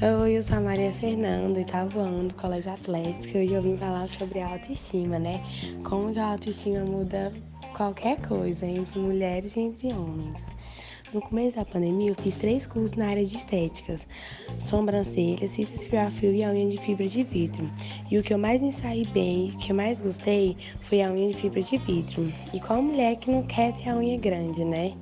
[0.00, 4.38] eu sou a Maria Fernanda, oitavo ano do Colégio Atlético hoje eu vim falar sobre
[4.38, 5.42] a autoestima, né?
[5.82, 7.32] Como a autoestima muda
[7.76, 10.40] qualquer coisa entre mulheres e entre homens.
[11.12, 14.06] No começo da pandemia, eu fiz três cursos na área de estéticas:
[14.60, 17.70] sobrancelha, cílios fio a fio e a unha de fibra de vidro.
[18.10, 21.28] E o que eu mais saí bem o que eu mais gostei foi a unha
[21.28, 22.32] de fibra de vidro.
[22.52, 24.92] E qual mulher que não quer ter a unha grande, né?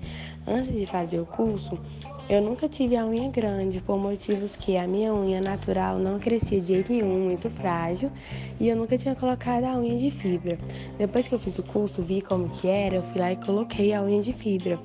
[0.46, 1.78] Antes de fazer o curso,
[2.28, 6.60] eu nunca tive a unha grande por motivos que a minha unha natural não crescia
[6.60, 8.10] de jeito nenhum, muito frágil,
[8.58, 10.58] e eu nunca tinha colocado a unha de fibra.
[10.98, 13.92] Depois que eu fiz o curso, vi como que era, eu fui lá e coloquei
[13.92, 14.76] a unha de fibra.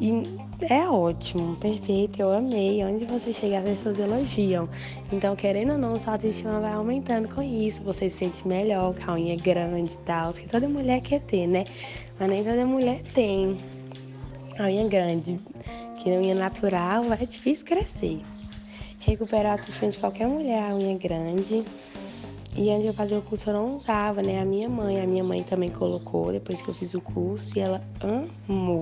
[0.00, 0.22] E
[0.68, 2.84] é ótimo, perfeito, eu amei.
[2.84, 4.68] Onde você chegar, as pessoas elogiam.
[5.12, 7.82] Então, querendo ou não, sua autoestima vai aumentando com isso.
[7.82, 10.32] Você se sente melhor, com a unha é grande e tal.
[10.32, 11.64] Que toda mulher quer ter, né?
[12.18, 13.58] Mas nem toda mulher tem
[14.58, 15.38] a unha é grande.
[15.98, 18.20] Que a unha natural é difícil crescer.
[19.00, 21.64] Recuperar a autoestima de qualquer mulher, a unha grande.
[22.56, 24.40] E antes de eu fazer o curso eu não usava, né?
[24.40, 27.60] A minha mãe, a minha mãe também colocou depois que eu fiz o curso e
[27.60, 27.82] ela
[28.48, 28.80] amou.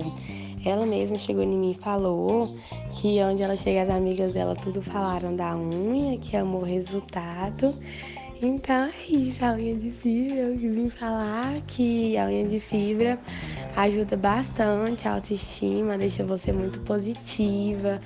[0.65, 2.55] Ela mesma chegou em mim e falou
[2.93, 7.75] que onde ela chega, as amigas dela tudo falaram da unha, que amou o resultado.
[8.41, 10.35] Então é isso, a unha de fibra.
[10.35, 13.19] Eu vim falar que a unha de fibra
[13.75, 17.99] ajuda bastante a autoestima, deixa você muito positiva.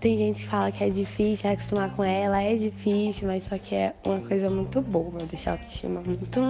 [0.00, 3.74] Tem gente que fala que é difícil acostumar com ela, é difícil, mas só que
[3.74, 6.40] é uma coisa muito boa, deixar a autoestima muito